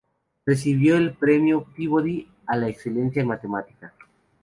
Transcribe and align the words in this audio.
Recibió 0.47 0.97
el 0.97 1.13
Premio 1.13 1.63
Peabody 1.77 2.27
a 2.47 2.57
la 2.57 2.69
excelencia 2.69 3.21
en 3.21 3.27
matemáticas. 3.27 3.93